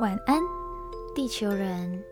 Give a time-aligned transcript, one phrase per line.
[0.00, 0.42] 晚安，
[1.14, 2.02] 地球人。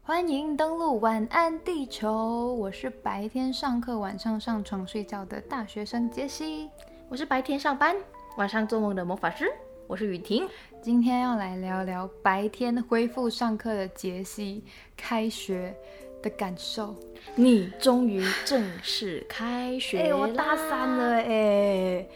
[0.00, 6.70] 欢迎登录晚安地球，我是白天上课、晚上上床睡觉的大学生杰西。
[7.08, 7.96] 我是白天上班、
[8.36, 9.50] 晚上做梦的魔法师，
[9.88, 10.48] 我是雨婷。
[10.80, 14.62] 今天要来聊聊白天恢复上课的杰西
[14.96, 15.74] 开学
[16.22, 16.94] 的感受。
[17.34, 22.06] 你终于正式开学哎、我大三了哎、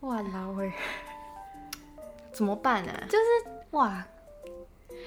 [0.00, 0.72] 哇老哎，
[2.36, 3.04] 怎么办啊？
[3.08, 3.24] 就是
[3.70, 4.06] 哇，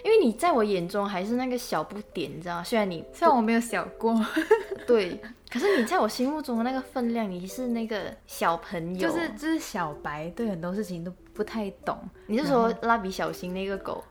[0.04, 2.64] 因为你在我眼中还是那个小不点，你知道吗？
[2.64, 4.20] 虽然你虽然我没有小过，
[4.88, 5.22] 对，
[5.52, 11.98] 可是你在我心目中的那个分量，你是那个小朋友，就是就是小白，对很多事情都不太懂。
[12.26, 14.04] 你是说蜡笔小新那个狗？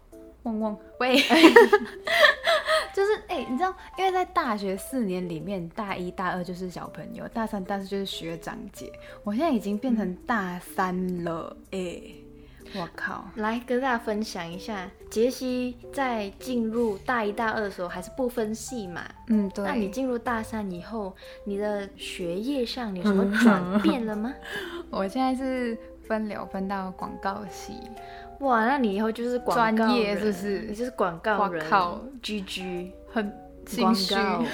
[0.45, 1.19] 汪汪，喂，
[2.95, 8.91] 就是哎、你知道，因为在大学四年里面，大一、大二就是小朋友，大三、大四就是学长姐，
[9.25, 12.01] 我现在已经变成大三了，哎、
[12.75, 19.03] 我靠，来跟大家分享一下，杰西在进入大一、大二的时候还是不分系嘛？
[19.29, 24.33] 嗯，对，那你进入大三以后，你的学业上你有什么转变了吗？
[24.91, 27.75] 我现在是分流分到广告系，
[28.41, 30.59] 哇，那你以后就是广告专业人是不是？
[30.69, 33.33] 你就是广告人，我靠，GG 很
[33.79, 34.45] 广告，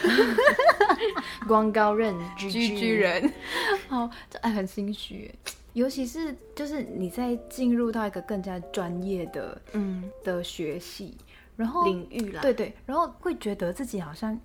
[1.47, 3.33] 广告人居居人，
[3.89, 5.33] 好，这哎很心虚，
[5.75, 11.17] 尤其是就是你在进入到一个更加专业的嗯，的学习，
[11.57, 14.41] 然后领域啦，对对，然后会觉得自己好像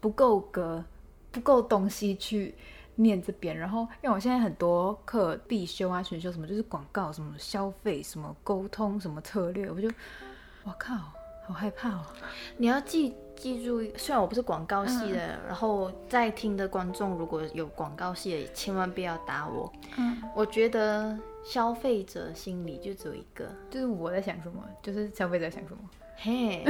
[0.00, 0.84] 不够格，
[1.30, 2.54] 不够东西去
[2.96, 3.56] 念这边。
[3.56, 9.88] 然后，因为我现在很多课必修啊、选修什么，就是广告、什么消费、什么沟通、什么策略，我就，
[10.64, 10.94] 我靠，
[11.46, 12.04] 好害怕哦。
[12.56, 19.72] 你要记记住，虽然我不是广告系的，嗯然后在听的观众如果有广告系的，千万不要打我。
[19.96, 25.80] 嗯，我觉得消费者心里就只有一个，就是我在想什么，就是消费者在想什么。
[26.16, 26.64] 嘿，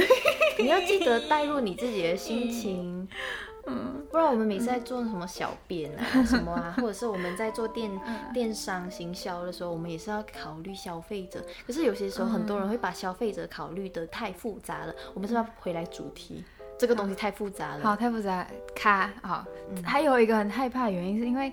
[0.59, 3.07] 你要记得带入你自己的心情。
[3.67, 11.45] 嗯，不然我们每次在做什么小编啊、什么啊， 或者是我们在做电嗯电商行销的时候，我们也是要考虑消费者。
[11.67, 14.95] 可是有些时候，很多人会把消费者考虑的太复杂了。
[15.15, 16.45] 我们是不是要回来主题？
[16.79, 17.85] 这个东西太复杂了。
[17.85, 19.47] 好，太复杂，卡好。
[19.85, 21.53] 还有一个很害怕的原因，是因为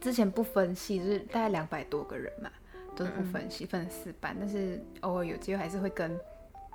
[0.00, 2.48] 之前不分析，就是大概两百多个人嘛，
[2.96, 6.18] 都是不分析，分了四班，但是偶尔有机会还是会跟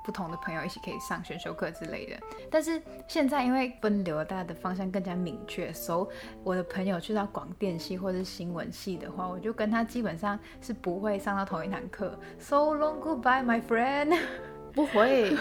[0.03, 2.16] 不同的朋友一起可以上选修课之类的。
[2.52, 12.18] 但是现在因为分流，大家的方向更加明确，所以我的朋友去到广电系或者是新闻系的话，我就跟他基本上是不会上到同一堂课。
[12.40, 14.18] So long goodbye, my friend。
[14.74, 15.36] 不会，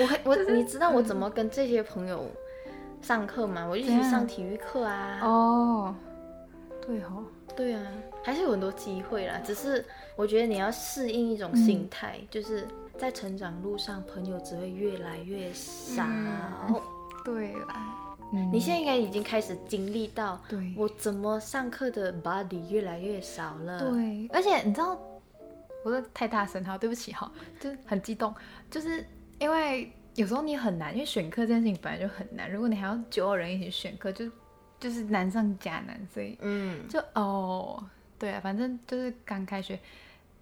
[0.00, 2.26] 我会我 你知道我怎么跟这些朋友
[3.02, 3.66] 上课吗？
[3.68, 5.20] 我就一起上体育课啊。
[5.22, 5.94] 哦，
[6.86, 7.24] 对哦。
[7.56, 7.82] 对啊，
[8.22, 9.40] 还是有很多机会啦。
[9.44, 12.64] 只是我觉得你要适应一种心态，就是
[12.98, 16.04] 在成长路上，朋友只会越来越少。
[16.04, 16.82] 嗯
[17.24, 24.98] 对啦，嗯你现在应该已经开始经历到，对我怎么上课的 body 越来越少了。，对，而且你知道，
[25.84, 28.34] 我说太大声，哈，对不起哈，就很激动，
[28.70, 29.04] 就是
[29.38, 34.30] 因为有时候你很难，因为选课这件事情本来就很难，如果你还要九个人一起选课，就
[34.80, 37.84] 就是难上加难，所以嗯，就哦，
[38.18, 39.78] 对啊，反正就是刚开学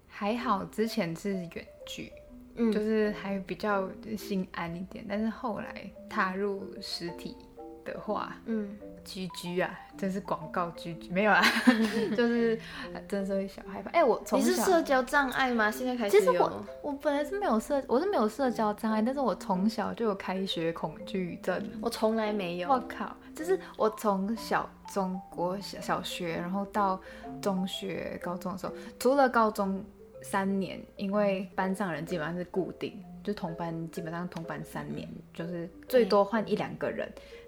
[0.07, 2.13] 还好，之前是远距。
[2.57, 3.87] 嗯就是还比较
[4.17, 7.37] 心安一点，但是后来踏入实体
[7.85, 11.41] 的话，嗯，居居啊，真是广告居居没有啦，
[12.17, 12.59] 就是
[12.93, 13.89] 呃真的是会小害怕。
[13.91, 15.71] 哎、我从你是社交障碍吗？
[15.71, 16.17] 现在开始？
[16.17, 21.63] 其实我我本来是没有社，我是没有社交障碍，但是我从小就有开学恐惧症。
[21.81, 22.69] 我从来没有。
[22.69, 23.15] 我靠！
[23.35, 26.99] 就是我从小中国小小学，然后到
[27.39, 29.85] 中学、高中的时候，除了高中
[30.21, 37.07] 三年，因为班上人基本上是固定，就同班基本上同班三年，就是最多换一两个人。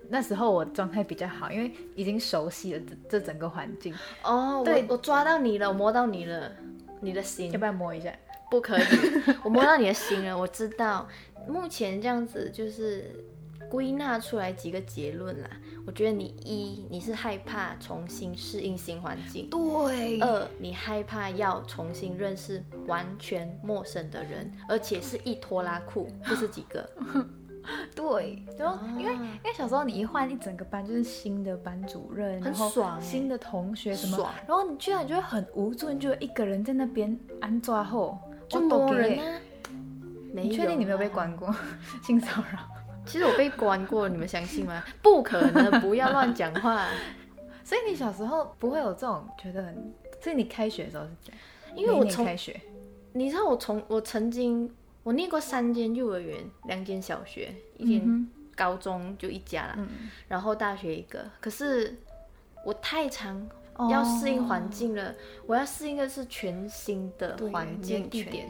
[0.09, 3.93] 那时候我状态比较好，因为已经熟悉了这这整个环境。
[4.23, 6.51] 哦，对我我抓到你了，我摸到你了，
[6.99, 8.13] 你的心要不要摸一下？
[8.49, 8.83] 不可以，
[9.43, 11.07] 我摸到你的心了，我知道。
[11.47, 13.23] 目前这样子就是
[13.69, 15.49] 归纳出来几个结论啦。
[15.85, 20.19] 我觉得你一你是害怕重新适应新环境，对。
[20.19, 26.89] 二你害怕要重新认识完全陌生的人，而且是一拖拉库，不是几个。
[27.95, 33.01] 对，然后因为、因为小时候你一换一整个班，就是新的班主任，很爽欸。
[33.01, 38.17] 新的同学什么爽，然后你居然就会很无助，你就一个人在那边安抓后
[38.47, 39.39] 就我都给摸人啊。
[40.33, 41.53] 没有你确定你没有被啊关过？
[42.03, 42.59] 性骚扰？
[43.09, 44.83] 其实我被关过，你们相信吗？
[45.01, 46.87] 不可能，不要乱讲话。
[47.65, 51.41] 所以你小时候不会有这种觉得很，所以你开学的时候是这样，
[51.75, 52.59] 因为我从开学，
[53.13, 54.71] 你知道我从我曾经
[55.03, 59.87] 我念过三间幼儿园，两间小学，一间高中就一家啦，
[60.27, 61.23] 然后大学一个。
[61.39, 61.95] 可是
[62.65, 63.47] 我太长
[63.89, 65.13] 要适应环境了，
[65.45, 68.49] 我要适应的是全新的环境地点，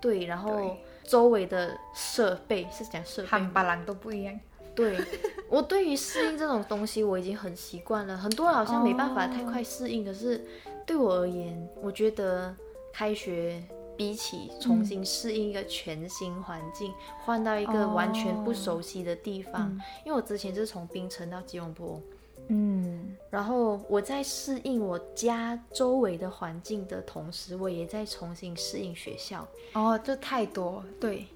[0.00, 0.76] 对，然后
[1.08, 4.38] 周围的设备是讲设备，汉巴郎都不一样。
[4.74, 4.96] 对
[5.48, 10.44] 我对于适应这种东西我已经很习惯了，很多人好像没办法太快适应，可是
[10.86, 12.54] 对我而言，我觉得
[12.92, 13.60] 开学
[13.96, 16.92] 比起重新适应一个全新环境，
[17.24, 22.00] 换到一个完全不熟悉的地方，因为我之前是从槟城到吉隆坡，
[22.48, 29.46] 嗯，然后我在适应我家周围的环境的同时，我也在重新适应学校。
[29.74, 31.26] 哦，这太多对，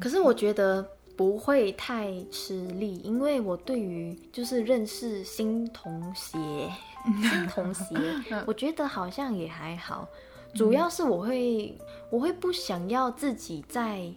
[0.00, 0.86] 可是我觉得。
[1.14, 6.38] 不会太吃力，因为我对于就是认识新同学、
[7.20, 7.94] 新同学，
[8.46, 10.08] 我觉得好像也还好。
[10.54, 11.78] 主要是我会，
[12.10, 14.10] 我会不想要自己在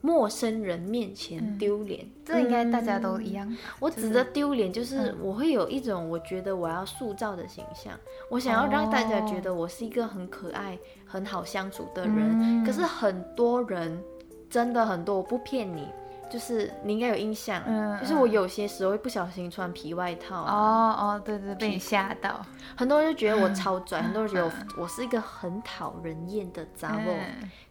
[0.00, 2.08] 陌生人面前丢脸。
[2.24, 3.56] 这应该大家都一样。
[3.80, 7.92] 我指的丢脸，就是我会有一种我觉得我要塑造的形象，
[8.30, 12.64] 我想要让大家觉得我是一个很可爱、很好相处的人。
[12.64, 14.02] 可是很多人
[14.50, 15.88] 真的很多，我不骗你。
[16.30, 20.42] 就是你应该有印象，嗯就是我有些时候会不小心穿皮外套。
[20.42, 22.44] 哦哦，对对，被你吓到。
[22.76, 27.14] 很多人就觉得我超拽， 很多人觉得我我是一个很讨人厌的杂货。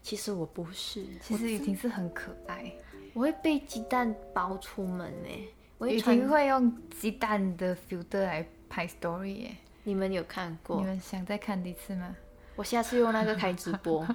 [0.02, 2.72] 其实我不是，其实雨婷是很可爱。
[3.13, 5.88] 我会被鸡蛋包出门呢。
[5.88, 9.56] 雨婷会用鸡蛋的 filter 来拍 story 耶。
[9.84, 10.78] 你们有看过？
[10.78, 12.16] 你们想再看一次吗？
[12.56, 14.06] 我下次用那个开直播，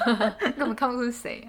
[0.56, 1.40] 根本看不出是谁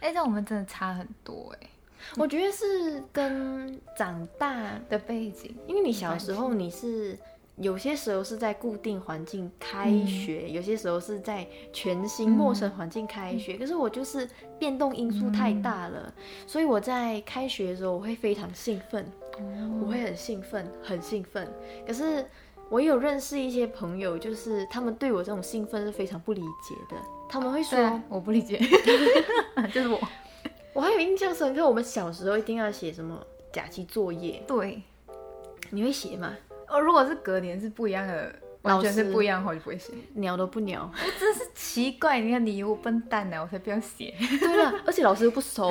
[0.00, 1.68] 哎，这我们真的差很多哎，
[2.16, 7.18] 我觉得是跟长大的背景，因为你小时候你是
[7.56, 14.28] 有些时候是在固定环境开学，有些时候是在全新陌生环境开学，可是我就是
[14.58, 16.12] 变动因素太大了，
[16.46, 19.06] 所以我在开学的时候我会非常兴奋，
[19.80, 21.48] 我会很兴奋，很兴奋，
[21.86, 22.24] 可是。
[22.68, 26.96] 我有认识一些朋友，就是他们对我这种兴奋是非常不理解的。
[27.28, 28.58] 他们会说我不理解，
[29.72, 30.00] 就是我。
[30.72, 33.18] 我还有印象深刻，我们小时候一定要写什么
[33.52, 34.42] 假期作业。
[34.46, 34.82] 对，
[35.70, 36.36] 你会写吗？
[36.68, 38.34] 哦，如果是隔年是不一样的。
[38.62, 40.90] 完全是不一样的话，就不会写，鸟都不鸟。
[40.92, 44.12] 我真是奇怪，你看你我笨蛋呢，我才不要写。
[44.40, 45.68] 对了， 而且老师又不收。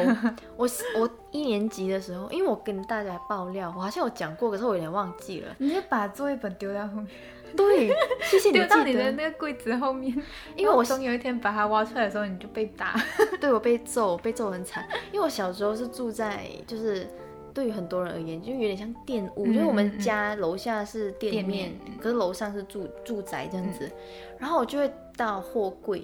[0.56, 0.66] 我
[0.98, 5.54] 我一年级的时候，因为我跟大家爆料，我好像有讲过，可是我有点忘记了。
[5.58, 7.08] 你就把作业本丢在后面。
[7.57, 10.16] 对，谢谢你丢到你的那个柜子后面。
[10.56, 12.96] 因为我总有一天把它挖出来的时候，你就被打。
[13.40, 14.88] 对我被揍，被揍很惨。
[15.12, 17.07] 因为我小时候是住在就是。
[17.56, 21.72] 对于很多人而言，就有点像店屋，就是我们家楼下是店面，
[22.02, 23.90] 可是楼上是住住宅这样子。
[24.38, 26.04] 然后我就会到货柜、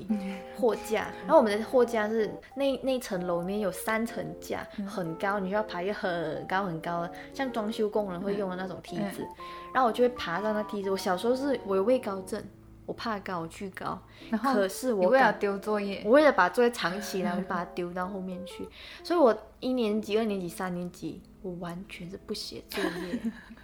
[0.56, 9.27] 货架，然后我们的货架是那那层楼里面有三层架，很高，你需要爬一个很高很高的，像装修工人会用的那种梯子。
[9.73, 10.89] 然后我就会爬到那梯子。
[10.89, 12.44] 我小时候是我有畏高症，
[12.85, 14.01] 我怕高，我惧高。
[14.29, 18.68] 然后可是我为了丢作业，我为了把作业藏起来，我就 把它丢到后面去。
[19.03, 21.21] 所以我一年级、二年级、三年级。
[21.44, 23.19] 我完全是不写作业。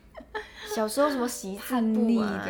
[0.76, 2.44] 小时候什么习字簿啊、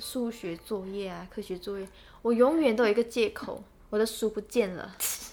[0.00, 1.86] 数学作业啊、科学作业，
[2.22, 4.96] 我永远都有一个借口，我的书不见了。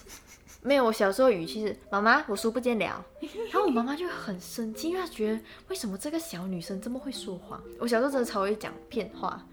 [0.62, 3.04] 没有，我小时候语气是妈妈，我书不见了。
[3.20, 7.60] 然后我妈妈就很生气，因为她觉得为什么这个小女生这么会说谎？
[7.80, 9.44] 我小时候真的超会讲骗话。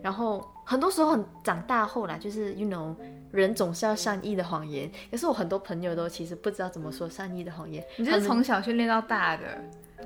[0.00, 2.94] 然后很多时候很长大后啦就是 you know
[3.32, 7.84] 人总是要善意的谎言，可是我很多朋友都其实不知道怎么说善意的谎言。
[7.96, 9.60] 你是从小训练到大的，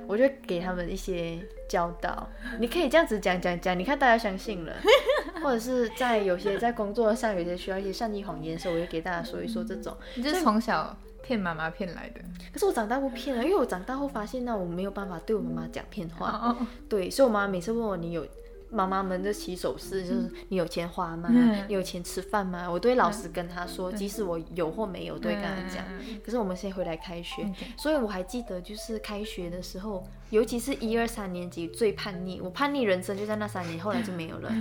[0.07, 2.27] 我就给他们一些教导。
[2.59, 4.73] 你可以这样子讲讲讲，你看大家相信了，
[5.43, 9.95] 或者是在有些在工作上有些需要一些善意谎言的时候，我就给大家说一说这种。
[10.15, 12.21] 你就是从小骗妈妈骗来的，
[12.51, 16.55] 可是我长大不骗了，因为我长大后发现那我没有办法对我妈妈讲骗话。
[16.89, 18.25] 对，所以我妈妈每次问我你有。
[18.73, 21.29] 妈妈们的起手式就是你有钱花吗？
[21.67, 22.67] 你有钱吃饭吗？
[22.69, 25.85] 我都会老实跟他说，即使我有或没有，都会跟他讲。
[26.25, 34.51] 可是我们先回来开学，所以我还记得就是开学的时候，尤其是一二三年级最叛逆，我叛逆人生就在那三年，后来就没有了。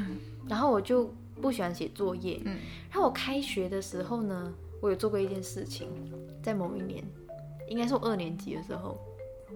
[0.47, 2.41] 然后我就不喜欢写作业。
[2.91, 5.89] 然后我开学的时候呢，我有做过一件事情，
[6.43, 7.03] 在某一年，
[7.69, 8.99] 应该是我二年级的时候。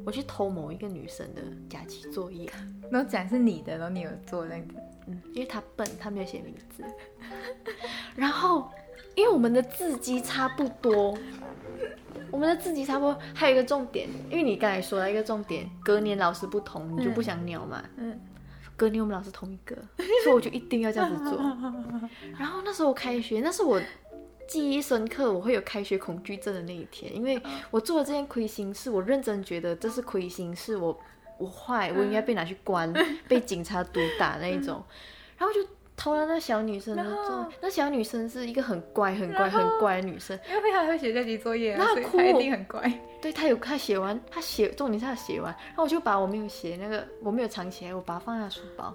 [0.07, 2.49] 我去偷某一个女生的假期作业，
[2.93, 4.75] 然后讲是你的，然后你有做那个，
[5.09, 6.85] 嗯，因为她笨，她没有写名字。
[8.15, 8.71] 然后，
[9.17, 11.19] 因为我们的字迹差不多，
[12.31, 17.83] 我们的字迹差不多，还有一个重点，因为你刚才说了一个重点，隔年老师不同，你就不想鸟嘛。
[17.97, 18.17] 嗯。
[18.79, 19.75] 隔年我们老师同一个，
[20.23, 21.39] 所以我就一定要这样子做。
[22.39, 23.81] 然后那时候我开学，那是我
[24.47, 30.99] 记忆深刻，我会有开学恐惧症的那一天，因为我做了这件亏心事，我认真觉得这是亏心事，我
[31.39, 32.93] 我坏，我应该被拿去关，
[33.29, 34.83] 被警察毒打那一种，
[35.37, 35.61] 然后就
[35.97, 42.93] 偷了那小女生的作，那小女生是一个很乖、很乖、很乖的女生，因为她会写这题作业，那哭，一定很乖。
[43.21, 48.95] 对她有她写完，她写重点是她写完，然后我就把我没有写那个我没有藏起来，我把它放在书包。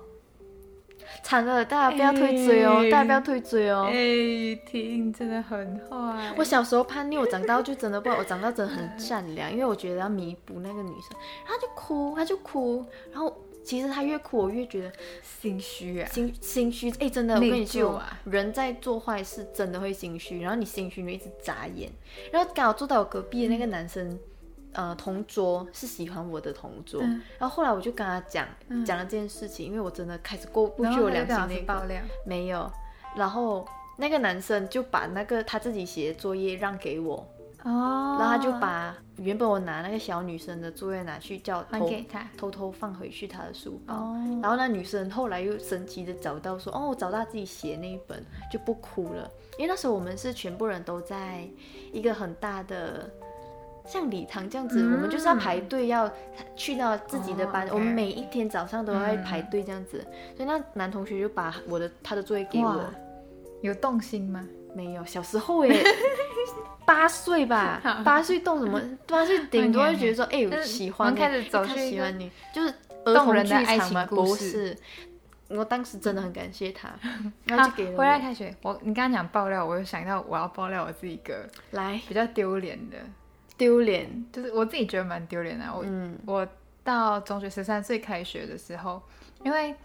[1.23, 2.83] 惨了，大家不要退追哦！
[2.91, 3.87] 大家不要退追哦！
[3.89, 6.33] 哎，听真的很坏。
[6.37, 16.91] 我小时候叛逆，我长大就真的不，我长大真的很善良，因为我觉得要弥补那个女生，她就哭，她就哭，然后其实她越哭，我越觉得心虚啊，心心虚。
[16.99, 21.89] 哎，真的，我跟你说，人在做坏事真的会心虚，然后你心虚，你一直眨眼，
[22.31, 24.19] 然后刚好坐在我隔壁的那个男生。
[24.73, 27.01] 呃，同桌是喜欢我的同桌，
[27.37, 28.47] 然后后来我就跟他讲
[28.85, 32.01] 讲了这件事情，因为我真的开始过不去我良心那爆料。
[32.25, 32.71] 没有，
[33.17, 37.17] 然后那个男生就把那个他自己写的作业让给我，
[37.63, 51.45] 哦，然后他就把原本我拿那个小女生的作业拿去叫还给他，偷偷放回去他的书包，然后那女生后来又神奇的找到说，哦，我找到自己写那一本就不哭了，因为那时候我们是全部人都在
[51.91, 53.11] 一个很大的。
[53.91, 56.09] 像礼堂这样子，我们就是要排队要
[56.55, 57.67] 去到自己的班。
[57.71, 59.99] 我们每一天早上都要排队这样子，
[60.35, 62.85] 所以那男同学就把我的他的作业给我。
[63.61, 64.43] 有动心吗？
[64.73, 65.83] 没有，小时候耶，
[66.83, 68.81] 八岁吧， 八岁动什么？
[69.05, 72.73] 八岁顶多会觉得说，哎，喜欢，开始走去喜欢你，就是
[73.05, 74.75] 儿童人的爱情故事。
[75.49, 76.89] 我当时真的很感谢他，
[77.45, 77.97] 他就给了。
[77.97, 82.97] 回来开学，我你刚刚讲爆料，我又想到我要爆料我自己一个来比较丢脸的。
[83.61, 85.65] 丢脸，就是我自己觉得蛮丢脸的。
[85.71, 85.85] 我
[86.25, 86.47] 我
[86.83, 88.99] 到中学十三岁开学的时候，
[89.43, 89.75] 因为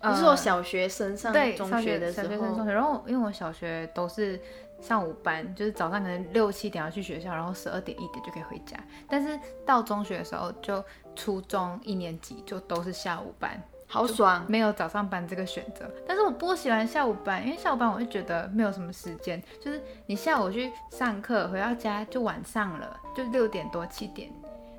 [0.00, 4.40] 不是我小学升上对中学的时候，然后因为我小学都是
[4.80, 8.82] 上午班，就是早上可能六七点要去学校，然后十二点一点就可以回家。
[9.06, 10.82] 但是到中学的时候，就
[11.14, 13.62] 初中一年级就都是下午班。
[13.90, 15.90] 好爽，没有早上班这个选择。
[16.06, 24.30] 但是我不喜欢下午班，因为下午班我就觉得没有什么时间，就是你下午去上课，回到家就晚上了，就六点多七点，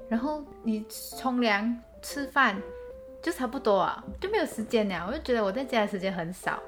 [0.08, 0.86] 然后你
[1.18, 2.62] 冲凉吃饭
[3.22, 5.06] 就差不多啊，就没有时间了。
[5.08, 6.60] 我就觉得我在家的时间很少。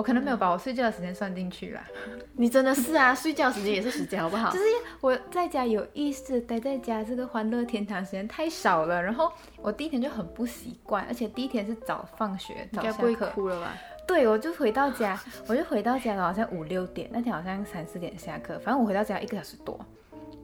[0.00, 1.84] 我可能没有把我睡觉的时间算进去啦。
[2.32, 4.50] 你真的是啊，睡觉时间也是时间，好不好？
[4.50, 4.64] 就是
[5.02, 9.02] 我在家有意识待在家，这个欢乐天堂时间太少了。
[9.02, 9.30] 然后
[9.60, 13.26] 我第一天就很不习惯，而且第一天是早放学，早下课。
[13.34, 13.74] 哭了吧？
[14.08, 19.78] 对，我就回到家，我就回到家了，好像五六点，那天好像三四点下课，反正我回到家一个小时多，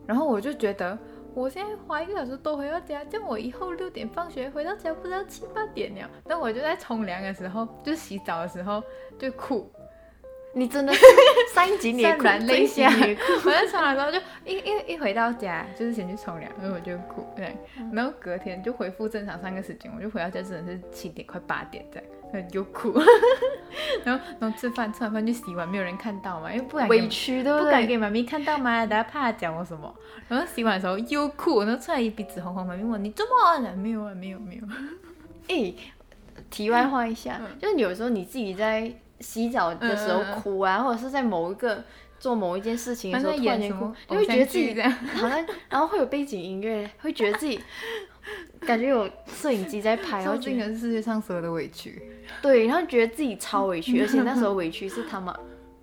[0.07, 0.99] 然后我就觉得。
[1.37, 6.11] 我现在花一个小时多回到家，叫我以后六点放学回到家，不知道七八点了。
[6.25, 8.83] 那我就在冲凉的时候，就洗澡的时候
[9.19, 9.71] 就哭。
[10.55, 10.95] 你真的
[11.53, 12.91] 三级脸软泪下。
[13.45, 14.19] 我在冲凉的时候就
[14.51, 17.23] 一一一回到家，就是先去冲凉，然后我就哭。
[17.37, 17.55] 对，
[17.93, 22.09] 然后隔天就恢复正常上课时间，我就回到家真的是七点快八点这样。
[22.53, 22.93] 又哭，
[24.05, 27.65] 然后然后吃饭，吃完饭就洗碗，没有人看到嘛，因为不敢委屈，对不对？
[27.65, 29.95] 不敢给妈咪看到嘛，大家怕讲我什么。
[30.29, 33.77] 然后洗碗的时候又哭，然后出来一鼻子红红，妈咪问你怎么了？
[33.77, 34.63] 没有啊，没有没有。
[35.49, 35.73] 哎，
[36.51, 41.85] 题外话一下，就是有时候你自己在洗澡的时候哭啊，或者是在某一个
[42.19, 47.61] 做某一件事情的时候突然间哭，你会觉得自己好像，然后会有背景音乐，会觉得自己。
[48.67, 52.03] 感觉有摄影机在拍， 然后尽了世界上所有的委屈。
[52.43, 55.35] 对，然后觉得自己超委屈， 而且那时候委屈是他们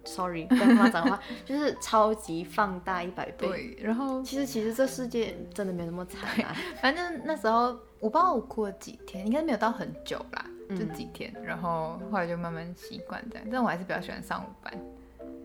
[0.04, 3.48] ，sorry，跟他妈讲话， 就是超级放大一百倍。
[3.48, 6.56] 对，然后其实其实这世界真的没有那么惨啊。
[6.82, 11.34] 反正那时候我不知道我哭了几天，应该没有到很久啦，就几天。
[11.44, 14.74] 然后后来就慢慢习惯这样，但我还是比较喜欢上午班。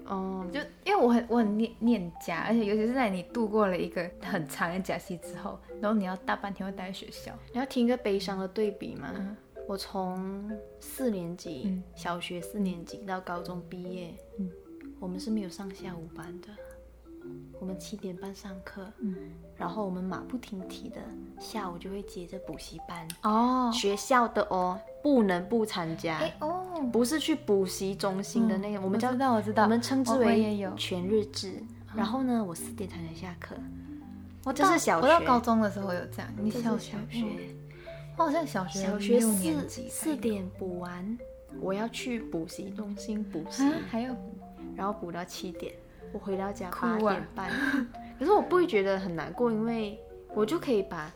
[0.06, 9.12] 哦，就因为我很我很念念家，而且尤其是在你度过了一个很长的假期之后，然后你要大半天会待在学校，你要听一个悲伤的对比吗？
[9.68, 14.50] 我从四年级小学四年级到高中毕业，嗯，
[14.98, 16.48] 我们是没有上下午班的，
[17.60, 19.14] 我们七点半上课，嗯，
[19.56, 20.96] 然后我们马不停蹄的
[21.38, 23.06] 下午就会接着补习班。
[23.24, 24.80] 哦，学校的哦。
[25.00, 26.20] 不能不参加。
[26.40, 31.62] 哦，不是去补习中心的那个，我们知道我知道，我们称之为全日制。
[31.94, 33.56] 然后呢，我四点才能下课。
[34.44, 36.32] 我这是小学，我到高中的时候有这样。
[36.36, 36.96] 你小学？
[38.16, 41.18] 我好像小学小学四四点补完，
[41.60, 44.14] 我要去补习中心补习，还有，
[44.76, 45.72] 然后补到七点，
[46.12, 47.50] 我回到家八点半。
[48.18, 49.98] 可是我不会觉得很难过，因为
[50.34, 51.10] 我就可以把。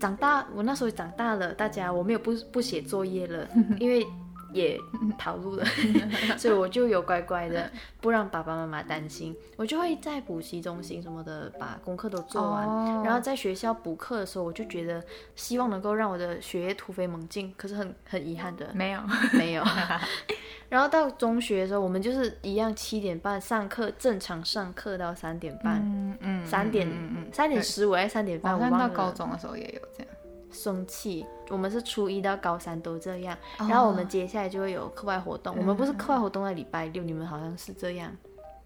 [0.00, 3.48] 长大，我那时候长大了，大家我没有不不写作业了，
[3.80, 4.06] 因为
[4.52, 4.80] 也
[5.18, 5.64] 跑路了，
[6.38, 13.02] 所以我就有乖乖的不让爸爸妈妈担心，我就会在补习中心什么的把功课都做完，哦。
[13.04, 18.70] 然后在学校补课的时候，我就觉得希望能够让我的学业突飞猛进，可是很很遗憾的。
[18.74, 19.00] 没有，
[19.34, 19.62] 没有。
[20.68, 28.88] 然后到中学的时候，我们就是一样七点半上课，正常上课到三点半，嗯嗯，三点嗯嗯三点十五还是三点半，我忘了。
[28.90, 30.12] 高中的时候也有这样。
[30.50, 35.54] 生气，我们是初一到高三都这样，哦然后我们接下来就会有课外活动。
[35.56, 38.14] 我们不是课外活动在礼拜六，你们好像是这样，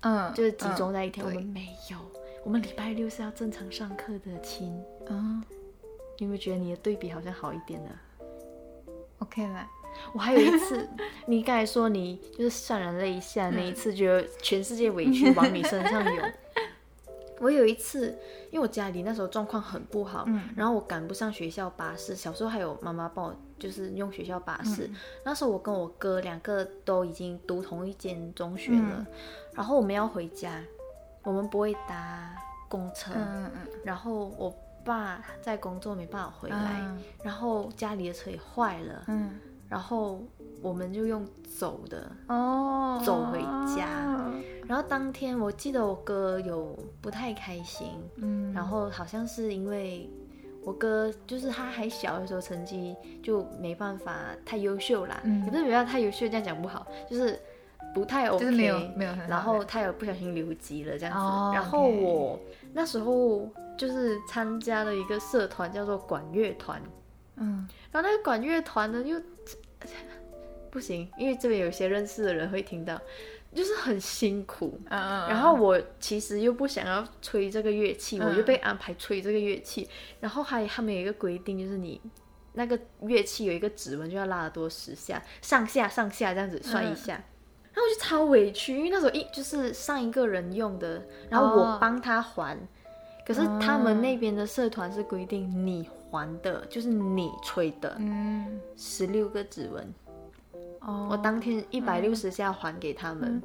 [0.00, 1.24] 嗯，就是集中在一天。
[1.24, 1.96] 嗯我们没有，
[2.44, 4.80] 我们礼拜六是要正常上课的，亲。
[5.08, 5.42] 嗯
[6.18, 7.90] 你有没有觉得你的对比好像好一点呢
[9.18, 9.68] ？，OK 啦。
[10.14, 10.88] 我还有一次，
[11.26, 16.32] 你刚才说你就是潸然泪下 那一次，觉得全世界委屈往你身上涌。
[17.42, 18.16] 我有一次，
[18.52, 22.14] 因为我家里那时候状况很不好，然后我赶不上学校巴士。
[22.14, 24.88] 小时候还有妈妈帮我，就是用学校巴士。
[25.24, 29.04] 那时候我跟我哥两个都已经读同一间中学了，
[29.54, 30.62] 然后我们要回家，
[31.24, 32.32] 我们不会搭
[32.68, 40.22] 公车，嗯嗯然后我爸在工作没办法回来，嗯然后家里的车也坏了，嗯，然后
[40.60, 41.26] 我们就用
[41.58, 42.08] 走的。
[42.28, 43.40] 哦，走回
[43.74, 44.30] 家
[44.72, 50.08] 然后当天我记得我哥有不太开心，嗯，然后好像是因为
[50.64, 55.44] 我哥就是他还小的时候成绩就没办法太优秀啦，嗯。
[55.44, 57.38] 也不是没办法太优秀，这样讲不好，就是
[57.94, 62.40] 不太 OK，就是没有没有然后他有不小心留级了这样子，哦然后我
[62.72, 66.80] 那时候就是参加了一个社团叫做管乐团，
[67.36, 67.68] 嗯。
[67.90, 69.20] 然后那个管乐团呢又
[70.72, 72.98] 不行，因为这边有些认识的人会听到，
[73.54, 74.80] 就是很辛苦。
[74.90, 79.88] 嗯嗯，然后我其实又不想要吹这个乐器，嗯我就被安排吹这个乐器。
[80.20, 82.00] 然后还他们有一个规定，就是你
[82.54, 87.12] 那个乐器有一个指纹就要拉耳朵十下，上下上下这样子算一下。
[87.74, 92.58] 然后我就超委屈，因为那时候一就是上一个人用的，然后我哦帮他还。
[93.24, 99.94] 可是他们那边的社团是规定你还的，就是你吹的嗯十六个指纹。
[100.84, 103.42] 哦，我当天一百六十下还给他们，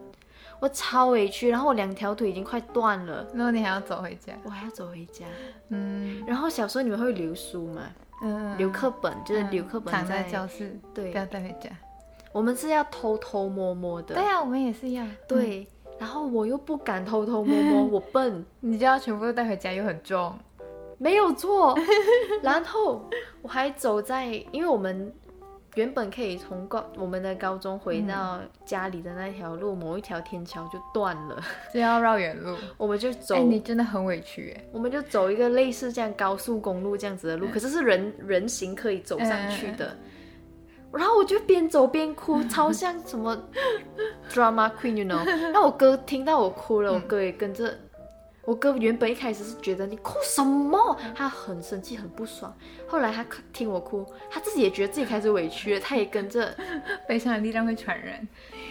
[0.59, 5.25] 我超委屈，然后我两条腿已经快断了，然后你还要走回家，我还要走回家。
[5.69, 7.83] 嗯然后小时候你们会留书吗？
[8.23, 11.69] 嗯，留课本就是留课本躺在教室，对不要带回家。
[12.31, 14.15] 我们是要偷偷摸摸的。
[14.15, 15.07] 对啊，我们也是一样。
[15.27, 15.67] 对
[15.99, 20.33] 然后我又不敢偷偷摸摸， 我笨，你就要全部都带回家，又很重。
[20.97, 21.77] 没有错。
[22.41, 23.07] 然后
[23.43, 25.13] 我还走在，因为我们
[25.77, 31.39] 原本可以从高我们的高中回到家里的那条路，某一条天桥就断了，
[31.71, 32.57] 就要绕远路。
[32.77, 34.65] 我们就走哎、你真的很委屈哎。
[34.71, 39.95] 我们就走一个类似这样高速公路这样子的路，可是是人人行可以走上去的。
[40.91, 43.37] 然后我就边走边哭， 超像什么
[44.31, 45.23] drama queen，you know。
[45.51, 47.71] 那我哥听到我哭了，我哥也跟着。
[48.47, 52.55] 我哥原本一开始是觉得你哭什么，他很生气很不爽。
[52.87, 56.55] 后来他听我哭，他自己也觉得自己开始委屈了，他也跟着。
[57.05, 58.25] 悲伤的力量会传染。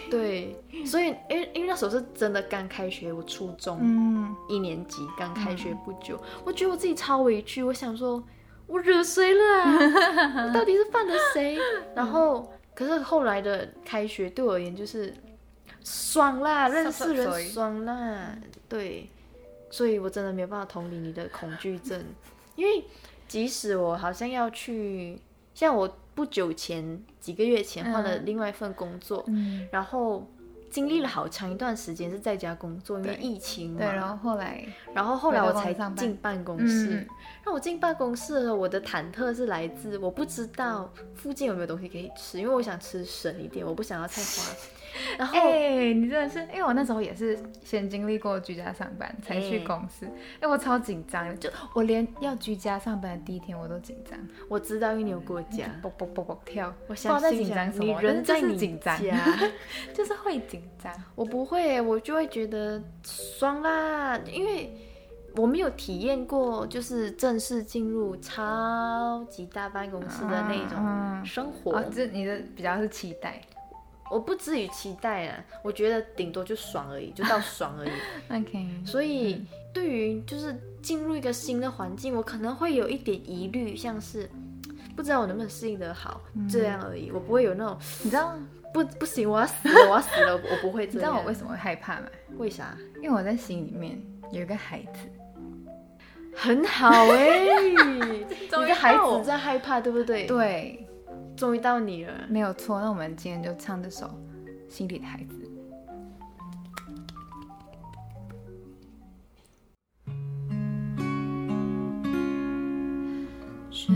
[0.09, 8.23] 对，所以因为因为那时候是真的刚开学，我初中，嗯，一年级刚开学不久，我觉得我自己超委屈，我想说，
[8.65, 10.47] 我惹谁了啊？
[10.47, 11.55] 我到底是犯了谁？
[11.93, 15.13] 然后，可是后来的开学对我而言就是
[15.83, 18.35] 爽啦，认识人爽啦，
[18.67, 19.07] 对，
[19.69, 22.03] 所以我真的没有办法同理你的恐惧症，
[22.55, 22.85] 因为
[23.27, 25.21] 即使我好像要去，
[25.53, 30.27] 像我不久前几个月前换了嗯另外一份工作，嗯，然后。
[30.69, 33.77] 经历了好长一段时间是在家工作，因为疫情嘛。
[33.79, 36.89] 对，然后后来，然后后来我才进办公室。
[36.89, 37.07] 嗯
[37.45, 44.43] 让我进办公室的时候，我的忐忑是来自我不知道附近有没有东西可以吃，因为我想吃省一点，我不想要太花。
[45.17, 50.07] 然后、哎、你真的是，因为我那时候也是先经历过居家上班，才去哎公司，
[50.39, 59.17] 哎、我超紧张的，就我连要居家上班的第一天我都紧张，我知道，因为你有跟我讲，啵啵啵啵跳，我相信讲你张什么，人在你但是就是紧张，家，
[59.93, 60.93] 就是会紧张。
[61.15, 64.73] 我不会，我就会觉得爽啦，因为
[65.35, 71.77] 我没有体验过，就是正式进入超级大办公室的那种嗯生活。
[71.77, 73.39] 哦，这你的比较是期待
[74.09, 77.89] 我不至于期待啊，我觉得顶多就爽而已，就到爽而已。
[78.33, 79.43] OK，所以
[79.73, 84.29] 对于就是进入一个新的环境，我可能会有一点疑虑，像是
[84.95, 87.11] 不知道我能不能适应得好、这样而已。
[87.11, 88.33] 我不会有那种你知道
[88.73, 91.11] 不不行，我要死了，我要死了，我不会 你这样。
[91.11, 92.07] 知道我为什么会害怕吗？
[92.37, 92.77] 为啥？
[92.97, 94.99] 因为我在心里面有一个孩子，
[96.35, 97.39] 很好哎、
[97.85, 100.25] 你终于的孩子在害怕，对不对？
[100.25, 100.86] 对，
[101.37, 102.11] 终于到你了。
[102.27, 104.07] 没有错，那我们今天就唱这首
[104.67, 105.35] 《心里的孩子》。
[113.69, 113.93] 学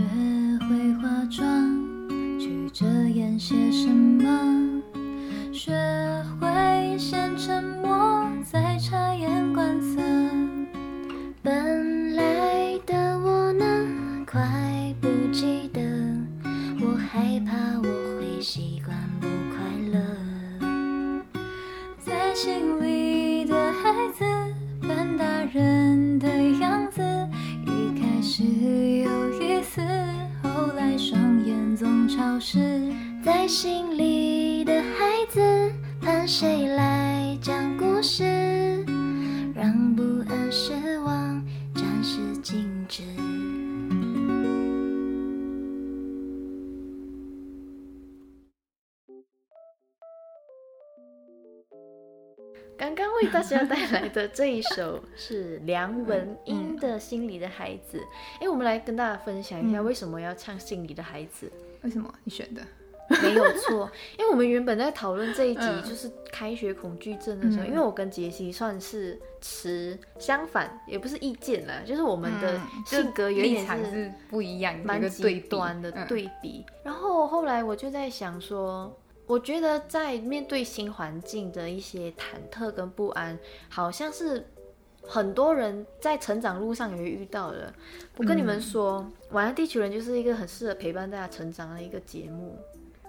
[0.68, 4.80] 会化妆，去遮掩些什么？
[5.52, 5.72] 学
[6.40, 6.46] 会
[52.76, 57.98] 刚刚为大家带来的这一首是梁文音的《心里的孩子》。
[58.40, 61.46] 哎，我们来跟大家分享一下为什么要唱《心里的孩子》。
[61.82, 62.62] 为什么你选的？
[63.22, 76.64] 没有错，因为我们原本在讨论这一集就是开学恐惧症的时候，因为我跟杰西算是持相反，也不是意见啦，就是我们的性格有点是不一样，蛮极端的对比。
[76.82, 84.46] 然后后来我就在想说，我觉得在面对新环境的一些忐忑跟不安，好像是
[85.02, 87.72] 很多人在成长路上也会遇到的。
[88.16, 89.00] 我跟你们说，
[89.34, 92.58] 《晚安地球人》就是一个很适合陪伴大家成长的一个节目。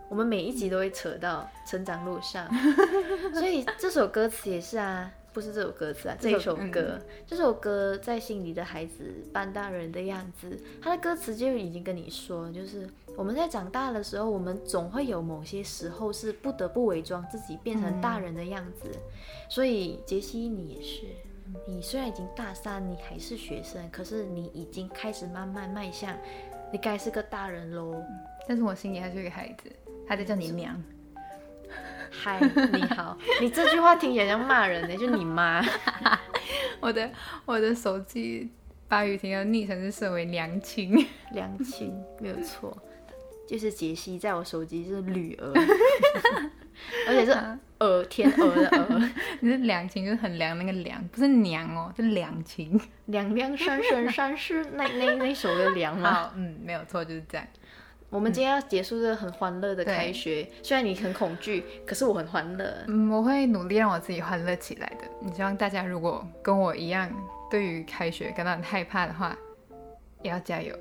[0.10, 2.48] 我们每一集都会扯到成长路上，
[3.34, 18.90] 所以这首歌词也是啊，不是这首歌词啊，这首歌，这首歌在心里的孩子扮大人的样子，他的歌词就已经跟你说，就是我们在长大的时候，我们总会有某些时候是不得不伪装自己变成大人的样子，
[19.50, 21.06] 所以杰西你也是，
[21.68, 26.16] 你虽然已经大三，你还是学生，可是你已经开始慢慢迈向，
[26.72, 27.96] 你该是个大人喽，
[28.48, 29.72] 但是我心里还是一个孩子。
[30.06, 30.84] 还在叫你娘，
[32.12, 32.38] 嗨，
[32.74, 35.64] 你好，你这句话听起来像骂人呢， 就你妈。
[36.82, 37.10] 我的
[37.46, 38.52] 我的手机
[38.90, 42.78] 把雨婷的昵称是设为娘亲，娘亲没有错，
[43.54, 45.54] 就是杰西在我手机是女 儿，
[47.08, 47.32] 而且是
[47.78, 49.00] 鹅天鹅的鹅，
[49.42, 56.32] 你是两情就是很凉那个凉，不是娘哦，是良亲，凉凉山山山是那那那首的凉吗？
[56.36, 57.46] 嗯，没有错，就是这样。
[58.10, 62.74] 我们今天要结束这个很欢乐的开学，虽然你很恐惧，可是我很欢乐。
[62.88, 65.08] 嗯，我会努力让我自己欢乐起来的。
[65.22, 67.08] 你希望大家如果跟我一样，
[67.52, 69.38] 对于开学感到很害怕的话，
[70.24, 70.76] 也要加油。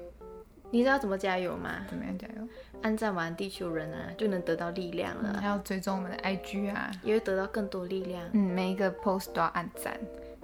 [0.72, 1.84] 你知道怎么加油吗？
[1.86, 2.48] 怎么样加油？
[2.80, 5.38] 按赞完地球人啊，就能得到力量了。
[5.38, 8.26] 还要追踪我们的 IG 啊，也会得到更多力量。
[8.32, 9.96] 嗯，每一个 post 都要按赞。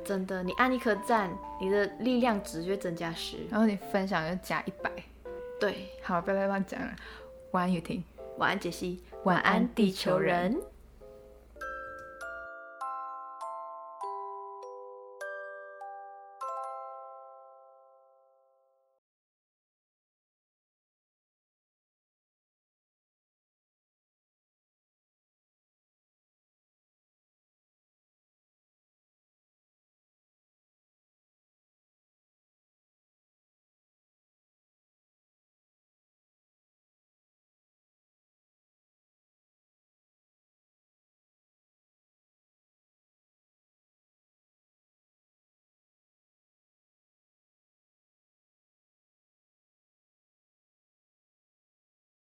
[0.04, 3.38] 真的，你按一颗赞，你的力量值就增加十。
[3.50, 4.90] 然后你分享就加一百。
[5.58, 6.94] 对，好，不要再乱讲了。
[7.52, 8.04] 晚安，雨婷。
[8.36, 9.00] 晚安，杰西。
[9.24, 10.56] 晚安，地球人。